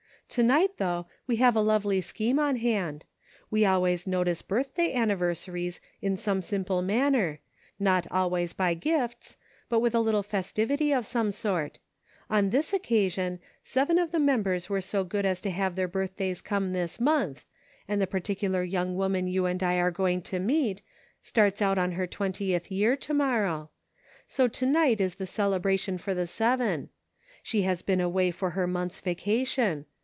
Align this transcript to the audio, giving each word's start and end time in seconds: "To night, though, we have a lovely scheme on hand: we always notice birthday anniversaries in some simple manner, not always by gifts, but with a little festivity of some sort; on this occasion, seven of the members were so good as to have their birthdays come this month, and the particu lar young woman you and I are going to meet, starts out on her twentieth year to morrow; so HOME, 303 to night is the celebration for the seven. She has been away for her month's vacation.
"To 0.35 0.43
night, 0.43 0.77
though, 0.77 1.07
we 1.27 1.35
have 1.43 1.57
a 1.57 1.61
lovely 1.61 1.99
scheme 1.99 2.39
on 2.39 2.55
hand: 2.55 3.03
we 3.49 3.65
always 3.65 4.07
notice 4.07 4.41
birthday 4.41 4.93
anniversaries 4.93 5.81
in 6.01 6.15
some 6.15 6.41
simple 6.41 6.81
manner, 6.81 7.41
not 7.77 8.07
always 8.09 8.53
by 8.53 8.73
gifts, 8.73 9.35
but 9.67 9.81
with 9.81 9.93
a 9.93 9.99
little 9.99 10.23
festivity 10.23 10.93
of 10.93 11.05
some 11.05 11.31
sort; 11.31 11.79
on 12.29 12.49
this 12.49 12.71
occasion, 12.71 13.39
seven 13.65 13.99
of 13.99 14.13
the 14.13 14.21
members 14.21 14.69
were 14.69 14.79
so 14.79 15.03
good 15.03 15.25
as 15.25 15.41
to 15.41 15.49
have 15.49 15.75
their 15.75 15.89
birthdays 15.89 16.39
come 16.41 16.71
this 16.71 16.97
month, 16.97 17.43
and 17.85 18.01
the 18.01 18.07
particu 18.07 18.49
lar 18.49 18.63
young 18.63 18.95
woman 18.95 19.27
you 19.27 19.45
and 19.45 19.61
I 19.61 19.79
are 19.79 19.91
going 19.91 20.21
to 20.21 20.39
meet, 20.39 20.81
starts 21.21 21.61
out 21.61 21.77
on 21.77 21.91
her 21.91 22.07
twentieth 22.07 22.71
year 22.71 22.95
to 22.95 23.13
morrow; 23.13 23.69
so 24.29 24.43
HOME, 24.45 24.51
303 24.51 24.65
to 24.67 24.71
night 24.79 25.01
is 25.01 25.15
the 25.15 25.27
celebration 25.27 25.97
for 25.97 26.13
the 26.13 26.25
seven. 26.25 26.87
She 27.43 27.63
has 27.63 27.81
been 27.81 27.99
away 27.99 28.31
for 28.31 28.51
her 28.51 28.65
month's 28.65 29.01
vacation. 29.01 29.87